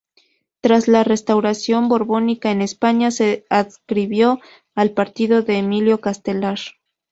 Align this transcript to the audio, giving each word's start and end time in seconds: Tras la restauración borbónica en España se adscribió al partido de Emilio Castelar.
Tras 0.61 0.87
la 0.87 1.03
restauración 1.03 1.87
borbónica 1.87 2.49
en 2.49 2.63
España 2.63 3.11
se 3.11 3.45
adscribió 3.51 4.39
al 4.73 4.93
partido 4.95 5.43
de 5.43 5.59
Emilio 5.59 6.01
Castelar. 6.01 6.57